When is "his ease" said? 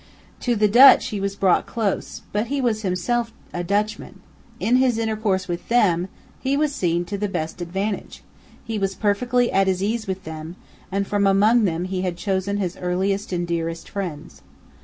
9.67-10.07